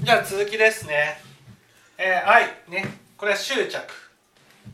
[0.00, 1.20] じゃあ続きですね。
[1.98, 2.84] えー、愛ね
[3.16, 3.92] これは執着。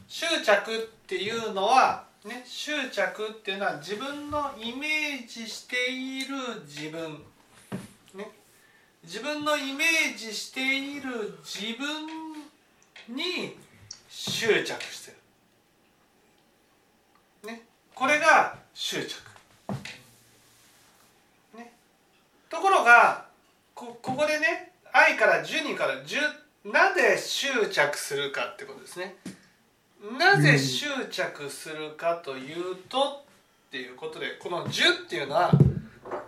[0.07, 7.23] 執着っていうのはね執着っていうのは自分のイメージしている自分
[8.14, 8.30] ね
[9.02, 13.56] 自分のイメージしている自分に
[14.11, 15.16] 執着して
[17.45, 17.48] る。
[17.54, 17.62] ね
[17.95, 19.14] これが執着。
[21.56, 21.72] ね
[22.50, 23.25] ところが
[23.75, 29.16] こここでね愛から12から10なぜ執着するかってことですね。
[30.16, 33.24] なぜ執着するかというと
[33.66, 35.50] っていうことでこの10っていうのは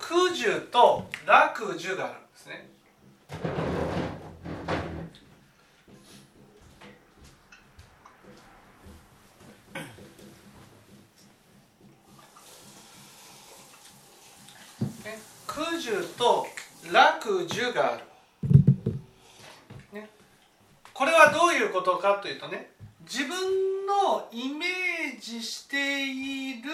[0.00, 2.68] 空樹と楽樹があるんですね。
[15.46, 16.48] 空樹と
[16.92, 18.02] 楽樹がある、
[20.96, 22.70] これはどういうことかというとね
[23.02, 23.28] 自分
[23.86, 26.70] のイメージしている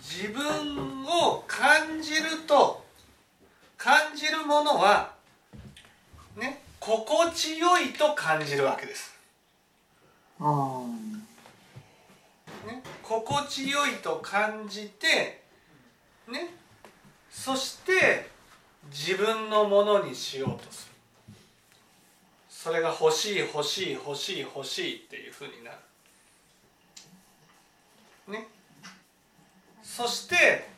[0.00, 2.82] 自分を感じると
[3.76, 5.12] 感じるものは
[6.38, 9.14] ね心地よいと感じるわけです。
[12.66, 15.42] ね、心地よいと感じて
[16.28, 16.54] ね
[17.30, 18.30] そして
[18.90, 20.95] 自分のものにしようとする
[22.66, 25.76] それが欲しい欲しい欲しい欲しいっていうふうになる。
[28.32, 28.48] ね。
[29.84, 30.68] そして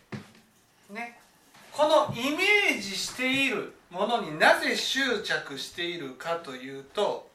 [0.91, 1.19] ね。
[1.73, 7.31] このイメージしているものになぜ執着しているかというと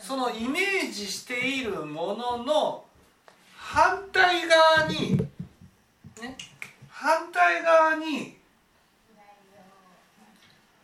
[0.00, 2.84] そのイメージしているものの
[3.54, 5.18] 反対側に
[6.20, 6.36] ね。
[6.88, 8.36] 反対側に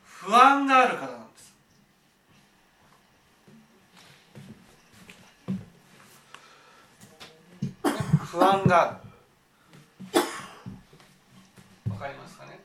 [0.04, 1.48] 不安があるからなんです
[8.30, 9.00] 不安が。
[9.00, 9.00] あ
[10.14, 10.20] る
[11.90, 12.60] わかりますかね？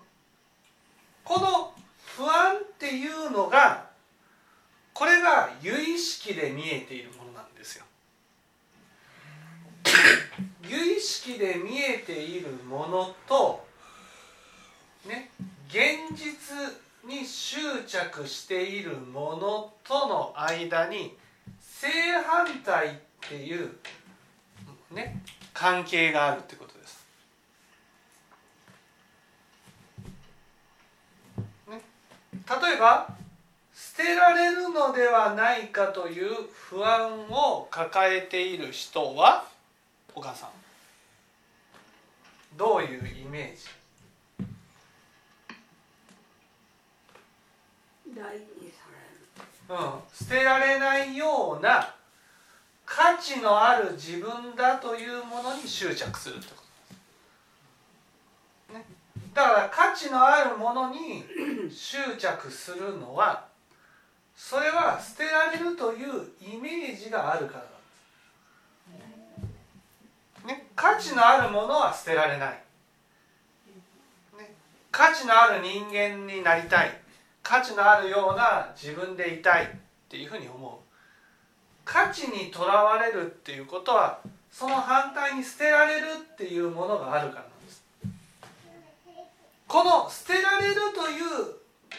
[1.24, 1.74] この
[2.06, 3.90] 不安っていうのが
[4.94, 7.86] これが有意識で見えているものなんですよ。
[10.70, 13.66] 有意識で見えているものと
[15.08, 15.32] ね
[15.68, 16.78] 現実
[17.08, 21.18] に執着しているものとの間に
[21.60, 21.88] 正
[22.26, 23.76] 反対っていう
[24.92, 25.22] ね
[25.54, 27.06] 関係があるってことです。
[31.70, 31.82] ね、
[32.62, 33.08] 例えば
[33.74, 39.46] 捨てられるのではないかという不安を抱えている人は
[40.16, 40.50] お母さん。
[42.58, 43.68] どういうイメージ？
[49.70, 49.78] うん、
[50.14, 51.96] 捨てられないような
[53.04, 56.54] 価値のある自分だというものに執着するってこ
[58.70, 58.74] と。
[58.74, 58.86] です、ね、
[59.34, 61.26] だから価値のあるものに
[61.70, 63.46] 執着するのは
[64.38, 69.48] それは捨てられるというイメージがあるからなんで
[70.40, 72.64] す、ね、価値のあるものは捨てられない、
[74.38, 74.54] ね、
[74.92, 76.98] 価値のある人間になりたい。
[77.44, 79.68] 価値のあるような自分でいたいっ
[80.08, 80.83] ていうふうに思う。
[81.86, 84.20] 価値にとらわれるっていうことは
[84.52, 87.84] その反対に捨てられるっていうものがあるからなんです。
[89.68, 91.20] この捨てられるとい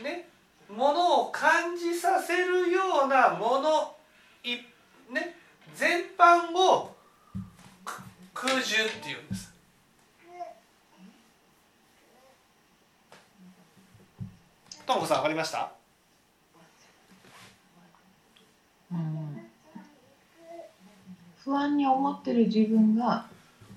[0.00, 0.28] うね
[0.68, 3.94] ものを感じさせるようなもの
[4.42, 4.56] い
[5.12, 5.36] ね
[5.74, 6.94] 全般を
[8.32, 9.54] 空中っていうんです。
[14.86, 15.72] ともこさん分かりました
[18.92, 19.50] うん
[21.44, 23.26] 不安に思ってる自分が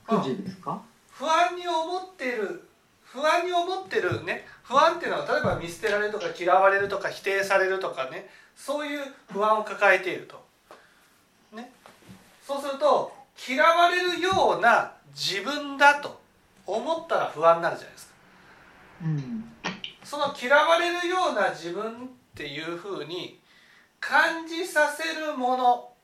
[0.06, 2.64] 不自ですか、不安に思ってる。
[3.04, 4.24] 不安に思ってる。
[4.24, 4.48] ね。
[4.64, 8.30] 不安っていうのは例えば見捨てられるとか嫌われるとか否定されるとかね。
[8.56, 10.42] そういう不安を抱えていると。
[11.54, 11.72] ね、
[12.42, 13.14] そうすると
[13.48, 16.22] 嫌われるような自分だと
[16.66, 18.14] 思ったら不安になるじゃないですか。
[19.04, 19.54] うん。
[20.06, 23.42] その嫌われるような自分っていうふうに
[24.00, 25.97] 感じさせるものね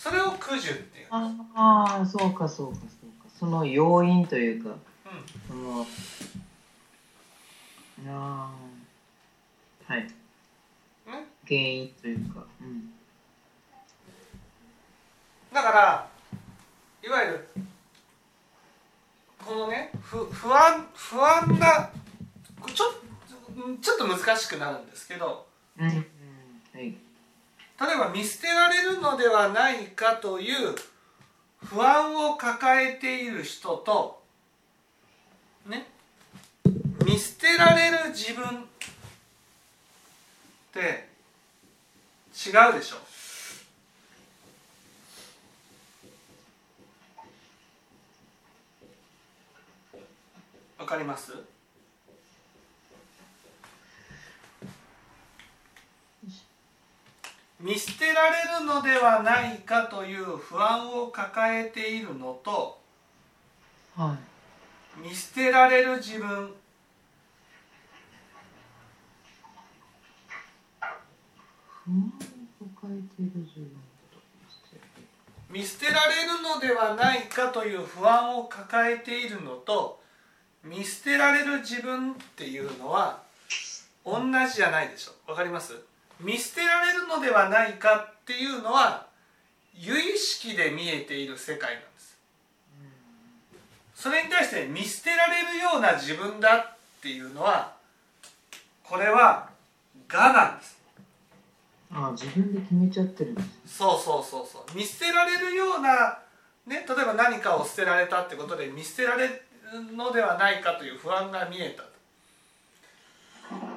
[0.00, 1.06] それを苦樹っていう。
[1.10, 3.28] ああそうかそうかそうか。
[3.36, 4.76] その要因というか、うん、
[5.48, 5.86] その
[8.06, 8.52] あ
[9.88, 10.10] はい、ね、
[11.48, 12.90] 原因というか、うん、
[15.52, 16.08] だから
[17.04, 17.48] いわゆる
[19.44, 21.90] このね不不安不安な
[22.72, 22.88] ちょっ
[23.80, 25.44] ちょっと難しくなるんですけど、
[25.76, 25.88] うん。
[25.88, 25.92] は
[26.80, 26.94] い、
[27.80, 30.74] 例えば見捨てられるのではないかという
[31.64, 34.20] 不安を抱えている人と
[35.66, 35.86] ね
[37.04, 38.64] 見捨てられる自分っ
[40.72, 41.08] て
[42.34, 42.96] 違うでしょ。
[50.78, 51.32] わかります？
[57.60, 62.78] 見捨てられるのではないかという不安を抱えているのと、
[63.96, 64.16] は
[65.02, 66.54] い、見捨てられる自分。
[75.50, 79.98] 見捨てられるのではないかという不安を抱えているのと
[80.62, 83.22] 見捨てられる自分っていうのは
[84.04, 85.30] 同じじゃないでしょ。
[85.30, 85.74] わかります？
[86.20, 89.06] 見捨てられるのではないかっていうのは
[89.74, 92.18] 有意識で見えている世界なんです。
[93.94, 97.72] それに対して見捨てられるような自分だっていうのは
[98.82, 99.48] これは
[100.12, 100.78] 我なんです。
[101.90, 103.78] ああ自分で決めちゃってるんです。
[103.78, 104.76] そうそうそうそう。
[104.76, 106.18] 見捨てられるような
[106.66, 109.42] ね例えば何かを捨てられたってことで見捨てられる
[109.96, 111.84] のではないかという不安が見えた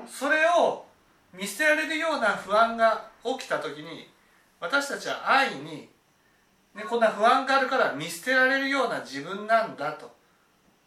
[0.08, 0.86] それを
[1.34, 4.10] 見捨てられるような不安が起きた時に
[4.60, 5.90] 私たちは愛に、
[6.76, 10.12] ね、こんな不安があるから見捨てられるような自分なんだと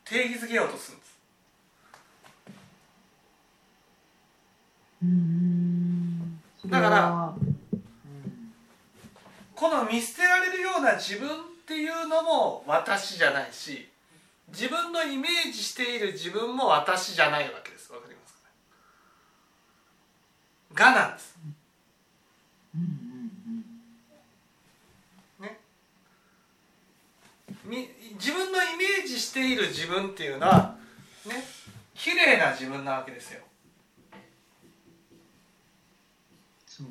[0.04, 1.14] 定義づけようとするんです。
[6.66, 7.34] だから、
[9.54, 11.32] この見捨てられるような自分っ
[11.66, 13.88] ていうのも私じゃないし
[14.48, 18.34] 自分のイメージしている自分も私じゃないわけですわかります
[20.74, 21.34] がなんです。
[27.64, 30.76] ね、自分のイメージしている自分っていうのは
[31.24, 31.32] ね。
[31.94, 33.40] 綺麗な自分なわけですよ。
[36.66, 36.86] そう。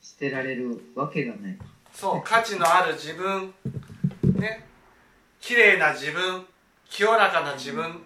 [0.00, 1.58] 捨てられるわけがない。
[1.92, 2.22] そう。
[2.22, 3.52] 価値のある自分。
[4.38, 4.66] ね。
[5.40, 6.46] 綺麗な自分。
[6.88, 8.02] 清らかな自分。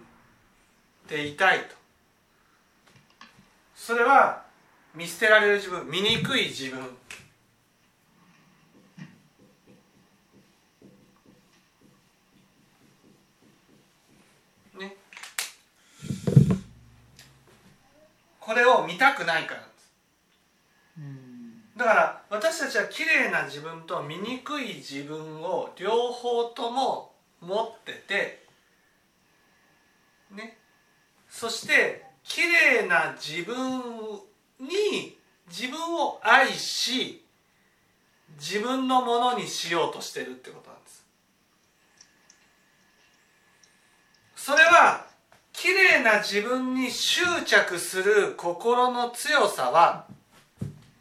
[1.07, 1.78] でいたいと
[3.89, 4.43] それは
[4.93, 6.79] 見捨てられる自分醜い自分。
[14.77, 14.95] ね。
[18.39, 19.61] これを見たくないから
[21.75, 28.45] だから私たちは綺麗な自分と醜い自分を両方とも持ってて
[30.29, 30.59] ね。
[31.27, 33.81] そして綺麗な自分
[34.59, 35.17] に
[35.49, 37.25] 自分を愛し
[38.39, 41.05] 自分のものにしようとしてるってことなんです。
[44.35, 45.07] それは
[45.51, 50.05] 綺麗な自分に執着する心の強さは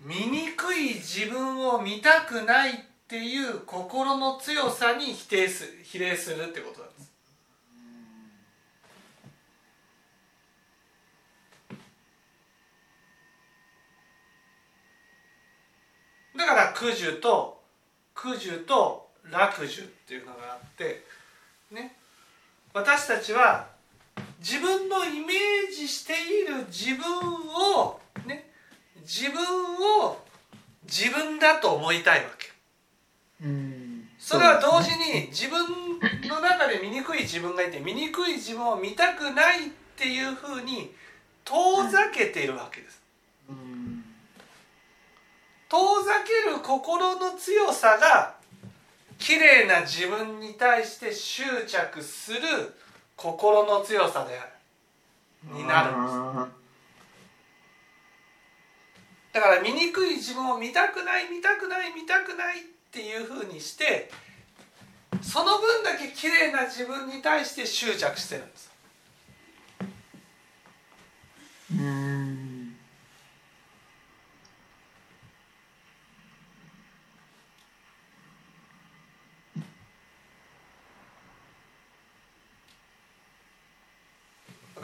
[0.00, 2.74] 醜い自分を見たくないっ
[3.06, 7.07] ていう心の強さに否定す比例するってことなんです。
[16.38, 17.60] だから九十と
[18.14, 21.02] 九十と楽寿っていうのがあって
[21.72, 21.96] ね
[22.72, 23.66] 私たちは
[24.38, 27.04] 自分のイメージしている自分
[27.82, 28.48] をね
[29.02, 29.42] 自分
[30.04, 30.16] を
[30.84, 32.48] 自分だと思いたいわけ。
[34.18, 35.60] それは同時に自分
[36.28, 40.92] の中で醜い自分がいて醜い自分を見たくないっていうふうに
[41.44, 43.02] 遠ざけているわけです。
[45.68, 48.34] 遠ざける心の強さが
[49.18, 52.40] 綺麗な自分に対して執着する
[53.16, 54.38] 心の強さで
[55.52, 56.58] になるんです。
[59.34, 64.10] だから醜い自分を見たくない見たくない見たくないっていうふうにして
[65.20, 68.70] その分だけ綺麗な自分に対して執着してるんです。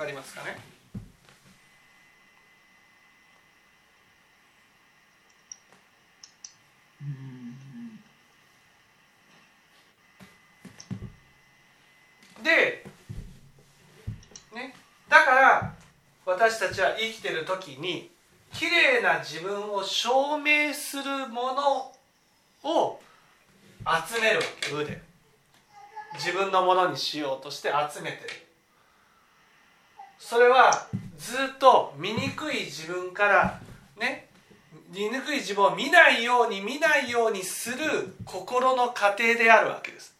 [0.04, 0.58] かりますかね？
[12.42, 12.84] で、
[14.54, 14.74] ね、
[15.08, 15.74] だから
[16.26, 18.10] 私たちは生きてる時に
[18.52, 21.92] 綺麗な自分を証明するもの
[22.62, 23.00] を
[24.08, 25.02] 集めるわけ腕。
[26.14, 28.43] 自分のものにしようとして集めてる。
[30.26, 30.86] それは
[31.18, 33.60] ずっと醜い自分から
[34.00, 34.30] ね
[34.90, 37.76] 醜い自分を見ないように見ないようにする
[38.24, 40.16] 心の過程であるわけです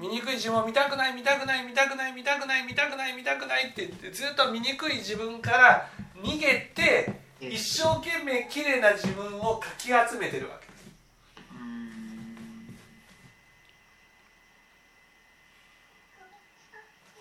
[0.00, 5.90] 醜い自分を見たくない見たくない見たくない見たくない見たくない見たくないって言ってずっと醜い自分から
[6.22, 10.84] 逃げて一生懸命綺麗な自分をかき集めてるわけです。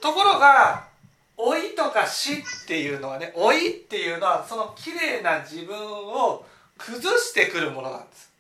[0.01, 0.92] ところが
[1.37, 2.37] 老いとか死っ
[2.67, 6.45] ていうのはね老いっていうのはその綺麗な自分を
[6.77, 8.31] 崩してくるものなんです。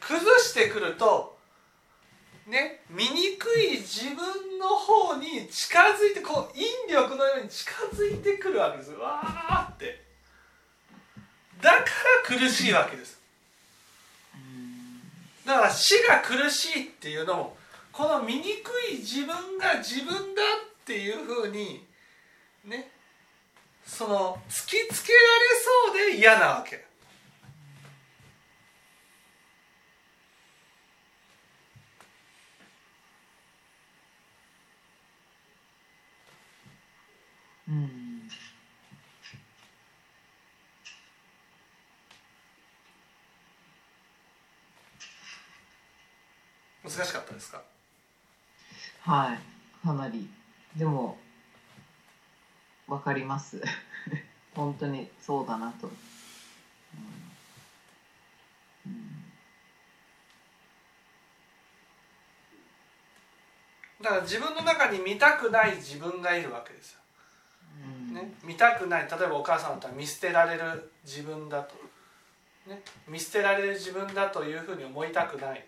[0.00, 1.36] 崩してくると
[2.46, 3.08] ね醜
[3.60, 8.92] い自分の方に近づいてこう引力のように近づいてくるわけです。
[8.92, 10.04] わーって。
[11.60, 11.78] だか
[12.30, 13.18] ら苦しいわけです。
[15.46, 17.56] だから死が苦しいっていうのも
[17.92, 18.40] この醜
[18.90, 21.86] い自分が自分だっていうふうに
[22.64, 22.90] ね
[23.86, 25.24] その突きつけられ
[25.86, 26.84] そうで嫌なわけ。
[37.66, 38.28] うん。
[46.84, 47.62] 難しかったですか？
[49.00, 49.86] はい。
[49.86, 50.28] かなり。
[50.76, 51.18] でも
[52.88, 53.62] わかります。
[54.54, 55.94] 本当にそうだなと、うん。
[58.86, 59.24] うん、
[64.00, 67.00] だから自分の中に見たくない自分がいるわけですよ。
[68.12, 69.08] ね、見たくない。
[69.10, 71.74] 例えばお母さんだったら見捨てられる自分だと、
[72.66, 75.64] ね、見捨てられる自分だというふうに思いたくない。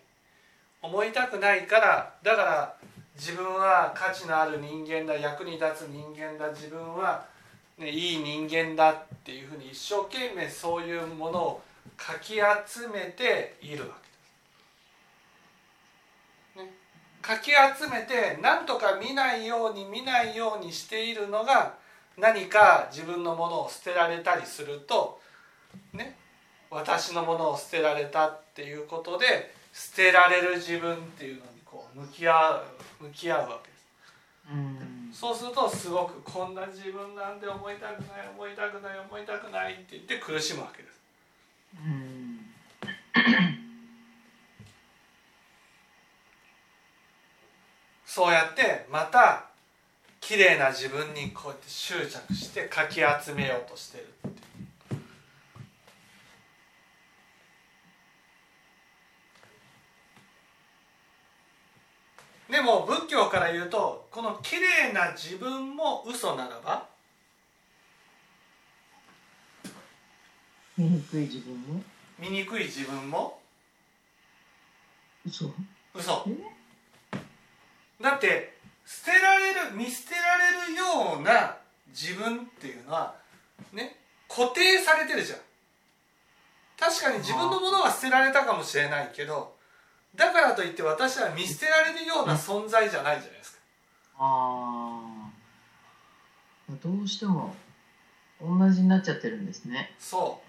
[0.81, 2.77] 思いたくないからだから
[3.17, 7.25] 自分は価値のある人間だ役に立つ人間だ自分は、
[7.77, 11.61] ね、いい人間だっていうふうに一生懸命そういうものを
[11.97, 13.95] かき集めているわ
[16.55, 16.67] けです。
[16.67, 16.73] ね、
[17.21, 21.73] かき集めて何とか見ないように見ないようにしているのが
[22.17, 25.19] 何か自分のものを捨てられたりすると
[25.93, 26.17] ね
[26.69, 31.56] 私のものを捨てられたっていうことで捨てられる自分っていうのに
[31.97, 32.63] 向き合う
[33.03, 33.85] 向き合うわけです。
[34.51, 41.01] うんそうするとすごくこんな自分なんで思いたくない思いたくない思いたくないって言って苦しむわけです。
[41.75, 42.17] うん
[48.05, 49.45] そうやってまた
[50.19, 54.07] 綺麗な自分にこうやって執着してかき集めようとしてる
[62.57, 66.87] でも仏教から言うとこの綺麗な自分も嘘ならば
[70.75, 71.83] 醜い自分も？
[72.17, 73.39] 醜い自分も
[75.23, 75.53] 嘘？
[75.93, 76.25] 嘘。
[78.01, 81.57] だって捨てられる見捨てられるような
[81.89, 83.13] 自分っていうのは
[83.71, 83.97] ね
[84.27, 85.39] 固定されてるじゃん。
[86.79, 89.56] 確かに自分のものは捨てられたかもしれないけど
[90.17, 93.59] だからといって私は見捨てられるような存在じゃないじゃないですか。
[94.17, 95.29] あ
[96.69, 97.55] あどうしても
[98.41, 99.93] 同じになっちゃってるんですね。
[99.99, 100.41] そ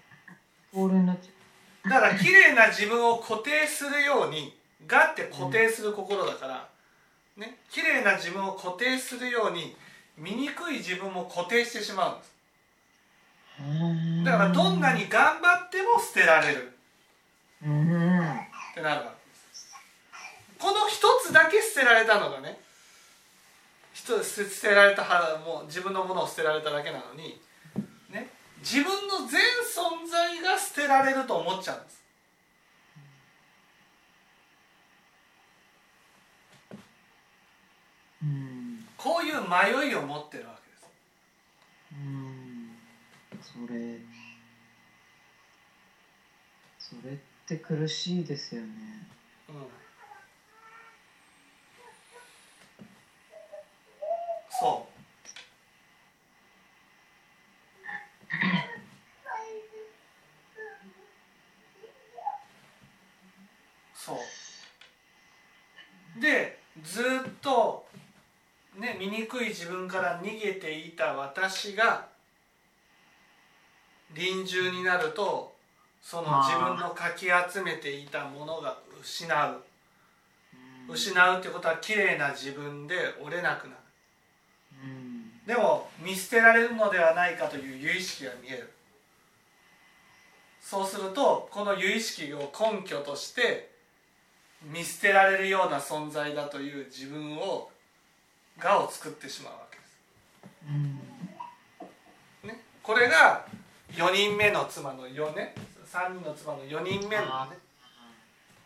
[0.73, 0.75] う。
[0.75, 1.89] ボールになっちゃう。
[1.89, 4.57] だから綺麗な自分を固定するように
[4.87, 6.67] がって固定する心だから、
[7.37, 9.75] ね綺麗な自分を固定するように
[10.17, 12.39] 醜い自分も固定してしまうんです。
[14.25, 16.73] だからどんなに頑張っても捨てられる。
[17.61, 17.63] っ
[18.73, 19.18] てなるわけ
[20.59, 22.59] この一つだけ捨てられたのがね
[23.93, 25.03] 一つ捨てられた
[25.45, 27.41] もう自分のものを捨てられただけなのに、
[28.11, 31.99] ね、自分の全存在が捨てられると思っちゃうんです。
[38.97, 40.87] こういう迷いを持ってるわけです。
[41.93, 42.75] うん。
[43.41, 43.97] それ
[46.77, 48.67] それって苦しいですよね。
[49.47, 49.88] うん
[54.59, 54.89] そう。
[63.95, 64.19] そ
[66.17, 66.21] う。
[66.21, 67.05] でずっ
[67.41, 67.87] と
[68.77, 72.07] ね、醜い自分分から逃げていた私が
[74.13, 75.53] 臨終になると
[76.01, 79.63] その自分のかき集めていたものが失う。
[80.87, 83.88] 失うってことは綺麗な自分で折れなくなる
[85.49, 88.71] でも見捨てられるのではないかという由意識が見える。
[90.61, 93.71] そうするとこの由意識を根拠として
[94.61, 97.71] 見捨てられるような存在だという自分を
[98.59, 99.83] がを作ってしまうわけで
[102.43, 102.47] す。
[102.47, 103.47] ね、これが
[103.93, 105.55] 4人目の妻の4ね。
[105.91, 107.57] 3人の妻の4人目のね。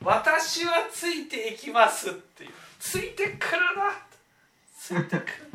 [0.03, 2.51] 私はついていきますっていう。
[2.77, 4.05] ついてくるな
[4.77, 5.52] ついてくる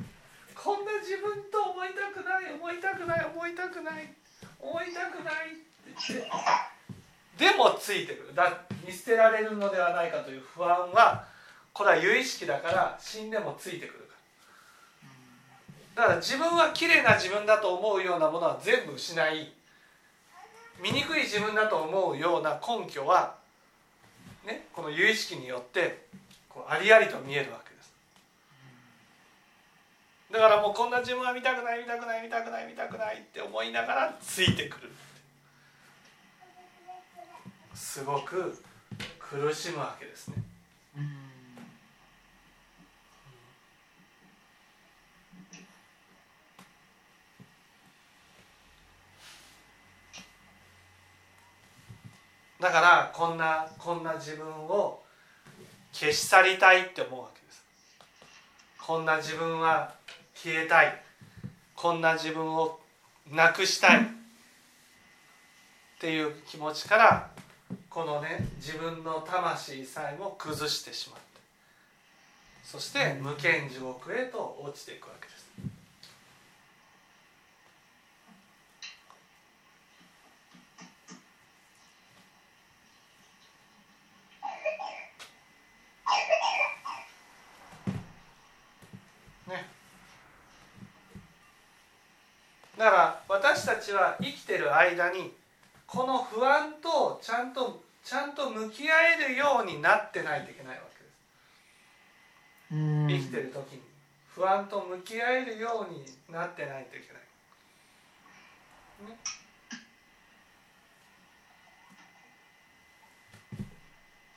[0.69, 4.13] こんな自分と思いたくない思いたくない思いたくない
[4.61, 6.29] 思いたくないって言っ
[7.41, 7.53] て。
[7.53, 8.35] でもついてくる。
[8.35, 11.25] だ見捨てられるのではないかという不安は
[11.73, 14.15] これは有意識だから死んでもついてくるか
[15.97, 16.03] ら。
[16.03, 19.51] だから自分は綺麗な自分だと思うようなものは全部失い。
[20.83, 23.37] 醜い自分だと思うような根拠は、
[24.47, 26.05] ね、この有意識によって
[26.47, 27.68] こうありありと見えるわけ。
[30.31, 34.93] だからもうこんな自分は見たくない見たくない見たくない見たくないって思いながらついてくる
[37.75, 38.63] すごく
[39.19, 40.37] 苦しむわけですね。
[52.61, 55.01] だからこんなこんな自分を
[55.93, 57.65] 消し去りたいって思うわけです
[58.79, 59.95] こんな自分は
[60.43, 61.03] 消えたい。
[61.75, 62.79] こんな自分を
[63.31, 64.03] なくしたい。
[64.03, 64.07] っ
[66.01, 67.31] ていう気持ちから
[67.91, 71.29] このね自分の魂さえも崩してしまって。
[72.71, 75.49] そして無間地獄へと落ちていくわけです
[92.77, 95.33] だから私たちは生きてる間に
[95.87, 101.05] この不安とちゃんとちゃんと向き合えるようになってないといけないわけ
[102.75, 103.23] です。
[103.23, 103.83] 生きてる時に
[104.35, 107.23] 不安と向き合えるようになってないといけない。
[109.11, 109.17] ね、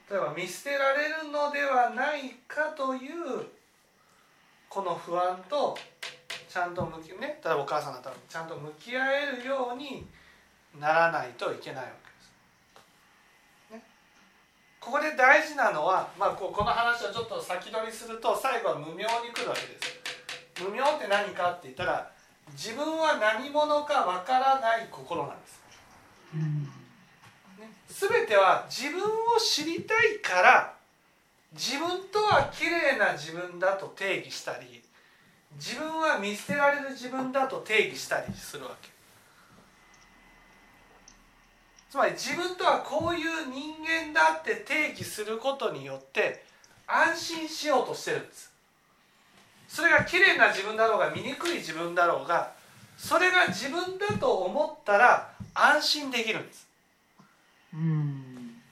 [0.10, 3.48] 例えば見捨てられるのではないかという
[4.70, 5.78] この不安と
[6.48, 10.06] ちゃんと向きね例えばお母さんだったらちゃんと向き合えるように
[10.80, 13.84] ならないといけないわけです。
[13.84, 13.84] ね、
[14.80, 19.04] ここで大事なのは、まあ、ここの話をちょっと先取りすると最後は無明に
[19.34, 20.64] 来るわけです。
[20.64, 22.12] 無明って何かって言ったら
[22.52, 25.62] 自分は何者かわからない心なんです。
[26.34, 29.06] ね、全ては自分を
[29.40, 30.74] 知りたいから
[31.54, 34.82] 自分とは綺麗な自分だと定義したり
[35.56, 38.90] 自分は見捨てられる自分だと定義したりするわけ
[41.92, 46.42] つまり自分とはこういう人間だって定義することによって
[46.88, 48.50] 安心しようとしてるんです。
[49.68, 52.54] それが綺麗な自分だろうが醜い自分だろうが
[52.98, 56.66] それが自分だと思ったら安心できるんです。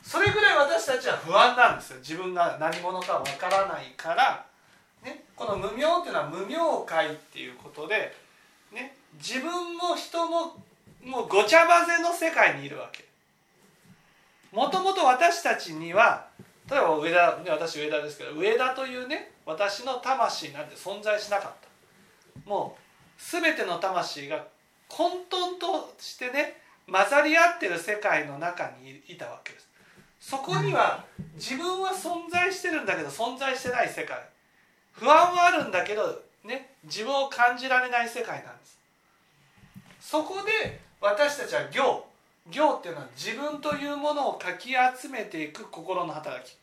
[0.01, 1.99] それぐらい私たちは不安なんですよ。
[1.99, 4.45] 自分が何者かわからないから。
[5.03, 8.15] ね、この無明っていうのは無明界っていうことで、
[8.73, 10.55] ね、自分も人も
[11.03, 13.08] もうごちゃ混ぜの世界にいるわけ。
[14.51, 16.27] もともと私たちには
[16.69, 21.51] 例えば上田、ね、私上田ですけど上田というね私の魂なんて存在しなかっ
[22.43, 22.49] た。
[22.49, 22.81] もう
[23.17, 24.45] 全ての魂が
[24.87, 26.57] 混沌としてね
[26.91, 29.67] 混ざり合ってる世界の中にいたわけです。
[30.19, 34.17] そこには自分は存在してるんだけど存在してない世界。
[34.91, 38.79] 不安はあるんだけどね自分を感じられない世界なんです。
[39.99, 42.08] そこで私たちは行。
[42.49, 46.57] 行っていうのは自分というものをかき集めていく心の働き。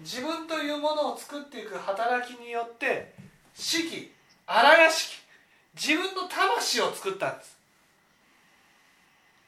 [0.00, 3.14] 自分というものを作っていく働きによって
[3.54, 4.12] 四季
[4.46, 5.20] 荒屋敷。
[5.74, 7.56] 自分の魂を作ったんです。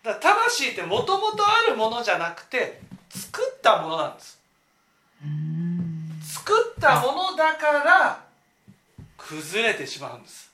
[0.04, 4.40] だから魂ってもともとあるものじゃなくて作ったものなんです。
[6.22, 8.24] 作ったものだから
[9.16, 10.51] 崩れてしまうんです。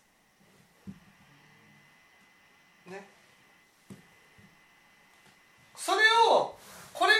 [5.88, 6.54] それを
[6.92, 7.16] これが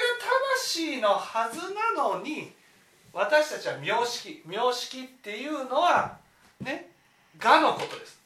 [0.53, 2.53] 魂のはずなのに
[3.15, 6.19] 私たちは名式名式っていうのは
[6.61, 6.91] ね
[7.39, 8.21] がのことです。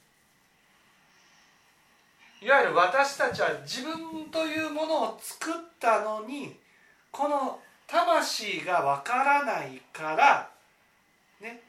[2.41, 6.57] いわゆる私たちは自分というものを作ったのに
[7.13, 10.51] この魂がわからないから
[11.41, 11.61] ね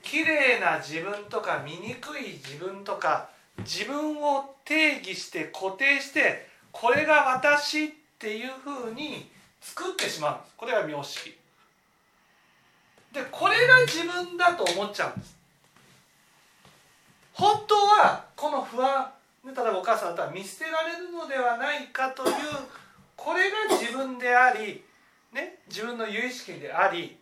[0.00, 7.90] 綺麗な自分とか醜い自分とか自分を定義して固定してこれが私っ
[8.22, 9.28] ていうふうに
[9.60, 10.52] 作ってしまうんです。
[10.56, 11.36] これが名式
[13.12, 15.36] でこれが自分だと思っちゃうんです。
[17.32, 19.10] 本当はこの不安
[19.44, 22.32] 例えばお母さんだったら見捨てられるのではないかという
[23.16, 24.84] これが自分であり、
[25.32, 27.16] ね、自分の有意識であり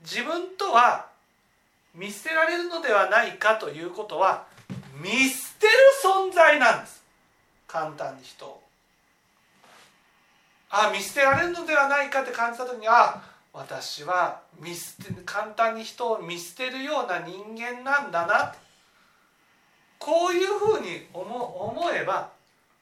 [0.00, 1.08] 自分とは
[1.94, 4.46] 見捨てられるのではないかということは
[5.02, 7.02] 見捨てる存在なんです。
[7.66, 8.67] 簡単に人を。
[10.70, 18.54] あ見捨てられるのではないかって感じた時にあ私は見捨て簡単に人を見捨てるような人間なんだな
[19.98, 22.30] こういうふうに思思えば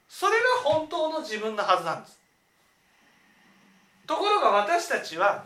[0.09, 2.17] それが本当の自分のはずなんです。
[4.05, 5.43] ところが私たちは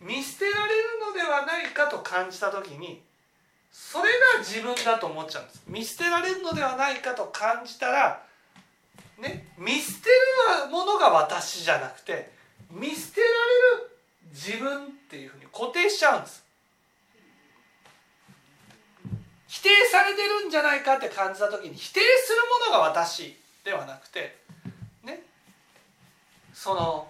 [0.00, 3.02] 見捨てられるのではないかと感じた時に
[3.70, 4.04] それ
[4.36, 5.62] が自分だと思っちゃうんです。
[5.66, 8.22] 見捨てられるのではないかと感じたら
[9.58, 10.10] 見捨て
[10.64, 12.32] るものが私じゃなくて
[12.70, 13.32] 見捨てられ
[13.84, 13.90] る
[14.30, 16.44] 自分っていうふうに固定しちゃうんです。
[19.46, 22.38] 否定されてるんじゃないかって感じた時に否定する
[22.70, 24.36] ものが私ではなくて
[25.04, 25.22] ね。
[26.52, 27.08] その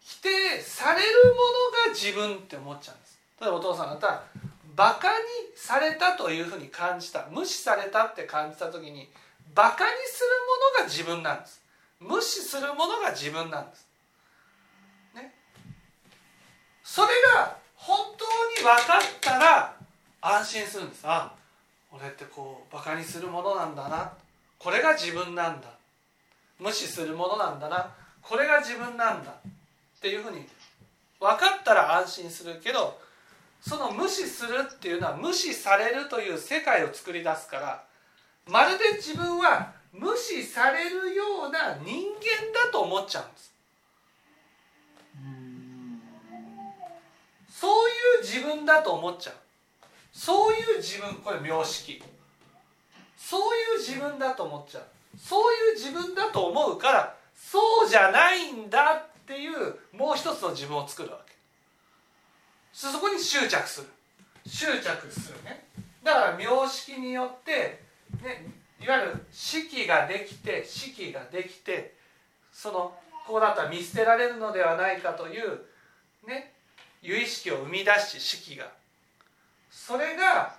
[0.00, 3.18] 否定されるものが自分って思っちゃうんです。
[3.40, 4.24] 例えばお父さんだったら
[4.74, 9.10] バカにされたというふうに感じた無視されたって感じた時に
[9.54, 10.30] バカにする
[10.78, 11.62] ものが自分なんです。
[12.00, 13.86] 無視するものが自分なんです。
[15.14, 15.34] ね。
[16.82, 18.24] それが本当
[18.60, 19.76] に分かったら
[20.20, 21.02] 安心するんです。
[21.04, 21.32] あ
[21.90, 24.12] 俺ってこうバカにするものなんだな。
[24.58, 25.68] これが自分なんだ。
[26.58, 27.94] 無視するものなんだな。
[28.22, 29.32] これが自分なんだ。
[29.32, 30.46] っていうふうに
[31.20, 32.98] 分かったら安心するけど
[33.60, 37.84] その無視するっていうのは無視されるという世界を作り出すから
[38.46, 43.52] まるで自分は無視されるような人間だと思っちゃうんです。
[47.48, 49.34] そういう自分だと思っちゃう。
[50.12, 52.02] そういう自分これ名式
[53.16, 54.84] そういう自分だと思っちゃう。
[55.18, 61.32] そういう自分だと思うからそうじゃないんだっていうもう一つの自分を作るわけ。
[62.72, 63.86] そこに執着する。
[64.46, 65.66] 執着するね。
[66.02, 67.80] だから名式によって、
[68.20, 71.94] ね、いわゆる式ができて式ができて
[72.52, 72.94] その
[73.26, 75.60] こうだったら見捨てられるのではないかという
[76.26, 76.52] ね
[77.00, 78.70] 由意識を生み出し式が。
[79.70, 80.54] それが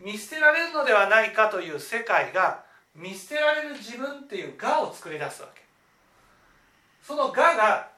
[0.00, 2.64] 見捨てられるのではないかという世界が
[2.96, 5.62] 見捨てられる自分っていう我を作り出すわけ。
[7.02, 7.88] その我が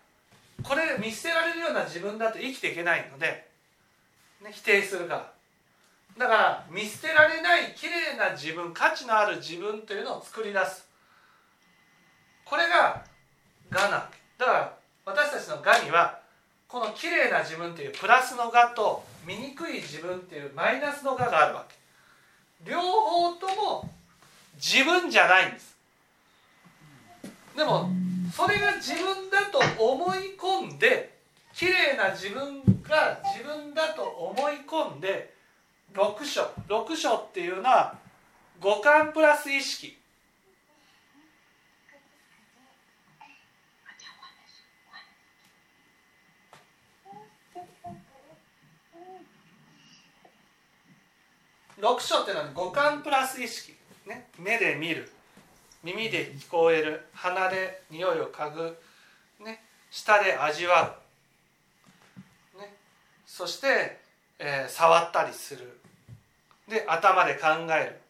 [0.62, 3.48] これ見捨てられるような自分だと生きていけないので、
[4.42, 5.32] ね、否定するから
[6.18, 10.86] だから見捨てられない綺麗な自分価値のある自分というのを作り出す。
[12.44, 13.02] これが
[13.70, 16.20] 我なだから私たちの我には
[16.68, 21.76] この綺麗な自分というプラスの我と醜い自分っていうマイナスの我があるわけ。
[22.70, 23.90] 両方とも
[24.56, 25.76] 自分じゃないんです。
[27.56, 27.90] でも
[28.34, 31.18] それが自分だと思い込んで
[31.54, 35.31] 綺麗な自分が自分だと思い込んで
[35.94, 36.42] 6章。
[36.68, 37.98] 6章っていうのは
[38.60, 39.98] 五感プラス意識。
[51.78, 53.74] 6章っていうのは五感プラス意識、
[54.06, 55.10] ね、目で見る。
[55.82, 57.08] 耳で聞こえる。
[57.12, 58.78] 鼻で匂いを嗅ぐ、
[59.44, 60.96] ね、舌で味わ
[62.56, 62.72] う、ね、
[63.26, 63.98] そして、
[64.38, 65.81] えー、触ったりする。
[66.72, 68.00] で頭で考える。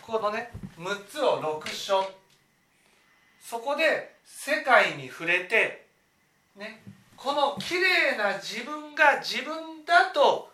[0.00, 2.10] このね6つを6章
[3.40, 5.86] そこで世界に触れて、
[6.56, 6.82] ね、
[7.16, 10.50] この綺麗な自分が自分だと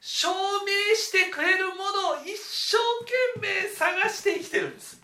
[0.00, 2.78] 証明してくれるものを一生
[3.36, 5.00] 懸命探して生きてるんです。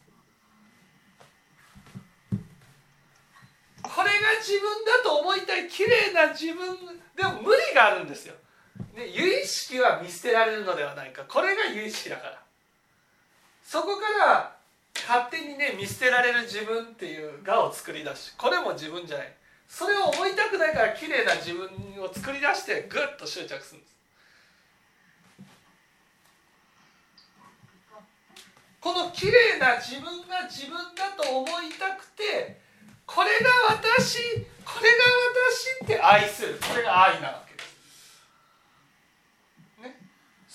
[3.83, 6.77] これが自分だと思いたい綺麗な自分
[7.15, 8.35] でも無理があるんですよ、
[8.97, 11.23] ね、有意識は見捨てられるのではないか。
[11.29, 12.43] これが有意識だから。
[13.63, 14.57] そこから
[14.95, 19.33] 勝手にね見捨てられる自分っていう我を作り出しこれも自分じゃない。
[19.69, 21.69] それを思いたくないから綺麗な自分
[22.03, 23.97] を作り出してグッと執着するんです。
[29.17, 32.61] 綺麗な自分が自分だと思いたくて
[33.07, 35.05] これが私これが
[35.81, 36.59] 私って愛する。
[36.61, 37.67] これが愛なわけです。
[39.83, 39.97] ね、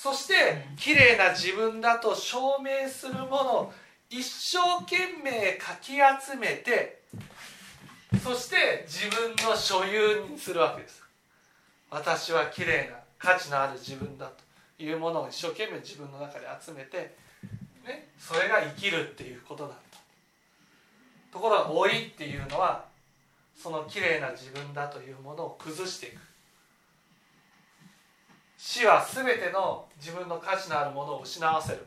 [0.01, 3.73] そして綺麗な自分だと証明するものを
[4.09, 7.03] 一生懸命かき集めて
[8.23, 11.03] そして自分の所有にするわけです。
[11.91, 14.31] 私は綺麗な価値のある自分だ
[14.77, 17.15] というものを一生懸命自分の中で集めて、
[17.85, 19.75] ね、それが生きるっていうことなんだ
[21.31, 21.37] と。
[21.37, 22.85] ころが老いっていうのは
[23.55, 26.30] その綺麗な自分だというものを崩していく。
[28.63, 31.83] 死は全ての自分の価値のあるものを失わせる。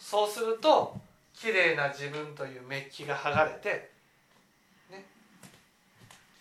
[0.00, 0.96] そうすると
[1.32, 3.88] 綺麗な自分というメッキが剥がれて、
[4.90, 5.04] ね、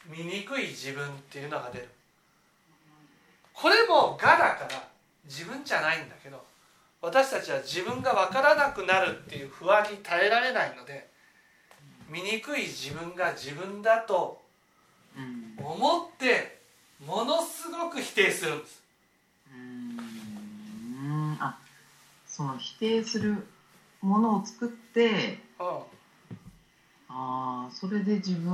[0.09, 1.87] 醜い自分っていうのが出る。
[3.53, 4.89] これも我だから
[5.25, 6.43] 自分じゃないんだけど
[7.03, 11.07] 私たちは自分が分からなくなるっていう不安に耐えられないので
[12.09, 14.41] 醜い自分が自分だと
[15.59, 16.64] 思って
[17.03, 18.81] ものすごく否定するんです。
[19.53, 21.37] うん。
[21.39, 21.57] あ
[22.27, 23.35] その否定する
[24.01, 25.67] ものを作って、うん、
[27.09, 28.53] ああそれで自分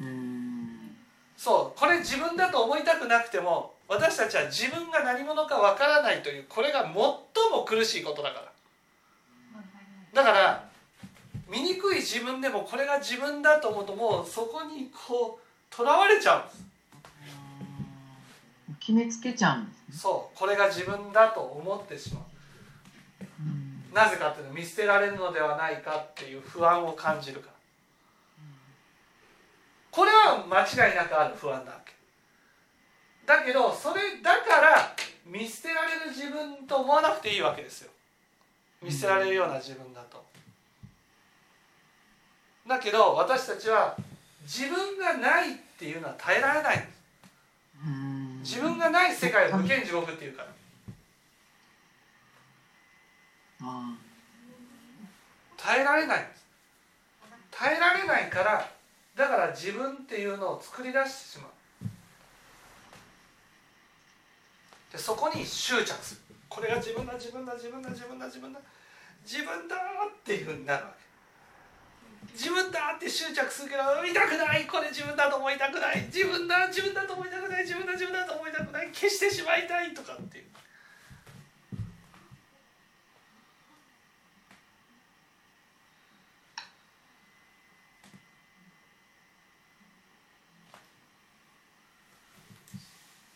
[0.00, 0.96] うん。
[1.36, 8.52] そうこれ自分だと思いたくなくても私たちは自分が何者かわからないというこれが最も苦しいことだから。
[10.14, 10.68] だから
[11.48, 16.67] 醜い自分でもこれが自分だと思うともうそこにこうとらわれちゃうんです
[18.88, 22.24] 決めつけちゃうんです、そうこれが自分だと思ってしまう。
[23.94, 27.52] なぜかっていうと見捨てられるのではないかっていう不安を感じるから。
[29.90, 31.92] これは間違いなくある不安だわけ。
[33.26, 34.96] だけどそれだから
[35.26, 37.90] 見捨てられる自分と思わなくていいわけですよ。
[38.82, 40.24] 見捨てられるような自分だと。
[42.66, 43.94] だけど私たちは
[44.44, 46.98] 自分がないっていうのは耐えられないんです
[48.48, 50.48] 自分がない世界を無限地獄っていうから。
[55.58, 56.26] 耐えられない
[57.50, 58.70] 耐えられないから
[59.16, 61.50] だから自分っていうのを作り出してしまう。
[64.92, 66.20] でそこに執着する。
[66.48, 68.60] これが自分だ自分だ自分だ自分だ自分だ
[69.24, 69.78] 自分だっ
[70.24, 71.07] ていうふうになるわけ
[72.38, 80.44] 自分だって執着するけど痛くないこれ自分だと思いたくない自分だ自分だと思いたくない自分だ自分だと思いたくない消してしまいたいとかっていう。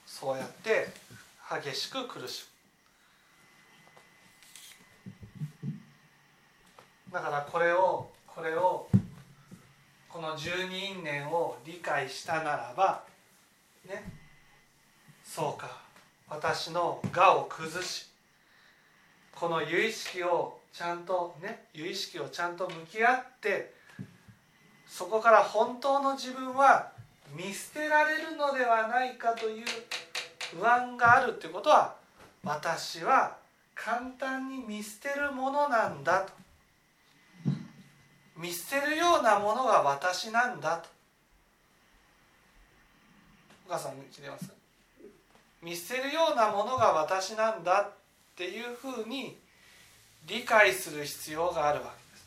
[0.07, 0.87] そうやって
[1.65, 2.45] 激しく苦し
[7.11, 7.13] む。
[7.13, 8.89] だからこれをこれを
[10.09, 13.03] この十二因縁を理解したならば
[13.87, 14.11] ね
[15.23, 15.83] そうか
[16.29, 18.07] 私の我を崩し
[19.35, 23.75] この由意識をちゃんとね由意識をちゃんと向き合って
[24.87, 26.93] そこから本当の自分は
[27.37, 29.65] 見捨てられるのではないかという
[30.57, 31.95] 不安があるってことは
[32.45, 33.37] 私は
[33.75, 36.42] 簡単に見捨てるものなんだと。
[38.43, 40.89] 見捨てるようなものが私なんだと。
[43.69, 44.51] お母さん聞いてます。
[45.63, 47.91] 見捨てるようなものが私なんだっ
[48.35, 49.39] ていうふうに
[50.27, 52.27] 理解する必要があるわけです。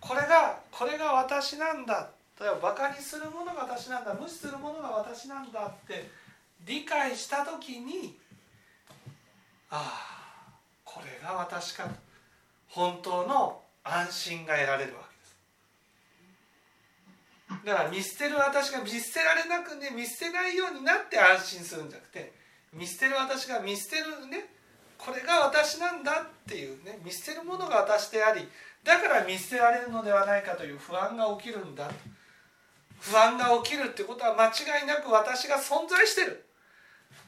[0.00, 2.08] これがこれが私なんだ。
[2.40, 4.14] 例えばバカにするものが私なんだ。
[4.14, 6.08] 無視するものが私なんだって
[6.64, 8.18] 理解した時に
[9.68, 10.54] ああ
[10.86, 11.86] これが私か
[12.68, 15.02] 本当の安心が得られるわ
[17.48, 17.64] けです。
[17.64, 22.32] だから見捨てる私が見捨てられなくね見捨てないようになって安心するんじゃなくて
[22.72, 24.48] 見捨てる私が見捨てるね
[24.98, 28.48] これが私なんだっていうね見捨てるものが私であり
[28.82, 31.90] だから見捨てられるのではないかという不安が起きるんだ。
[33.00, 36.46] 不安が起きるってことは間違いなく私が存在してる、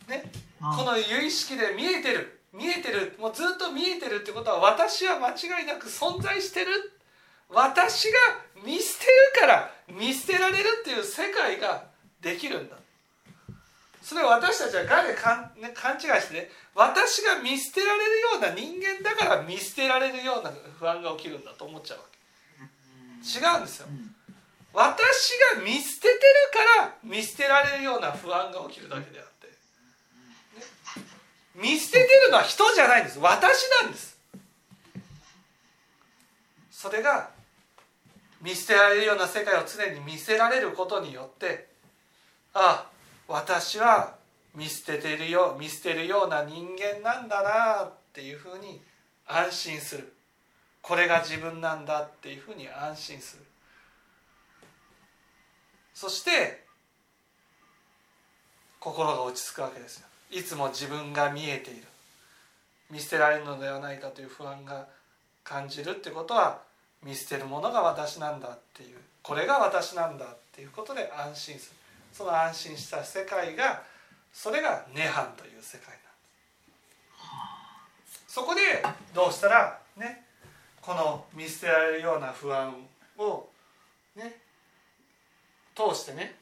[0.09, 0.25] ね、
[0.59, 6.93] この有意識で見えてる見えてるもうずっと見えてるってことは私は間違いなく存在してる。
[7.49, 8.19] 私が
[8.65, 11.85] 見捨てるから見捨てられるっていう世界が
[12.21, 12.77] できるんだ。
[14.03, 22.17] それを私たちは我で勘,、ね、勘違いしてね私が見捨てられるような人間だから見捨てられるような不安が起きるんだと思っちゃうわけ。
[23.27, 23.89] 違うんですよ。
[24.73, 26.21] 私が見捨ててる
[26.79, 29.36] から見捨てられるような不安が起きるだけであって、ね、
[31.57, 33.19] 見捨ててるのは人じゃないんです。
[33.19, 34.17] 私なんです。
[36.71, 37.31] それが
[38.43, 41.69] 見捨てられるような世界を常に見せられることによって
[42.53, 42.91] ああ
[43.27, 44.15] 私は
[44.55, 48.81] 見捨ててるよ見捨てるような人間なんだなっていうふうに
[49.27, 50.13] 安心する。
[50.83, 53.43] これが自分なんだっていうふうに安心する。
[55.95, 56.65] そして
[58.79, 60.07] 心が落ち着くわけですよ。
[60.37, 61.83] いつも自分が見えている。
[62.91, 64.87] 見捨てられるのではないかという不安が
[65.43, 66.61] 感じるってことは
[67.03, 71.77] 見捨てるものが私なんだっていうこれが私なんだっていうことで安心する。
[72.13, 73.83] その安心した世界が
[74.33, 76.05] それが涅槃という世界なんで
[78.13, 78.25] す。
[78.29, 78.61] そこで
[79.15, 80.25] どうしたらね
[80.83, 82.75] この見捨てられるような不安
[83.17, 83.49] を
[84.15, 84.37] ね
[85.75, 86.37] 通してね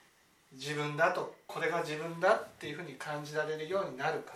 [0.54, 4.34] 自分だとこれが自分だっていうふうに感じられるようになるか。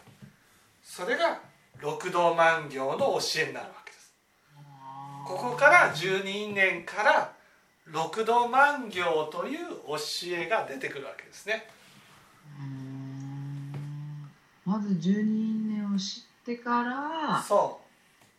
[0.82, 1.40] それが
[1.80, 4.14] 六道万行の教えになるわけです。
[5.26, 7.32] ここから12年から
[7.86, 9.96] 六道万行という教
[10.32, 11.68] えが出てくるわけですね。
[14.64, 17.80] まず12年を知ってからそ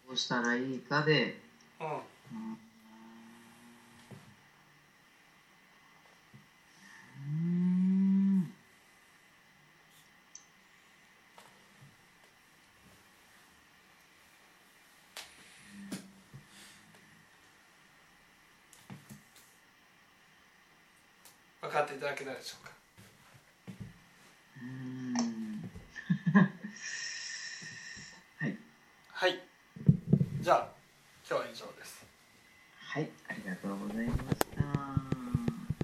[0.05, 0.07] う。
[0.09, 1.39] どうしたらいいかで
[1.79, 1.87] うん、
[7.29, 7.68] 分
[21.79, 22.71] かっていただけたでしょうか？
[28.39, 28.57] はい。
[29.11, 29.39] はい。
[30.41, 30.67] じゃあ
[31.29, 32.05] 今日は以上です。
[32.81, 33.09] はい。
[33.29, 34.38] ありがとうございます